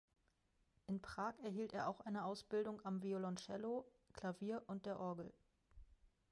[0.87, 5.31] In Prag erhielt er auch eine Ausbildung am Violoncello, Klavier und der Orgel.